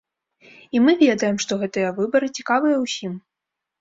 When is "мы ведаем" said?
0.85-1.37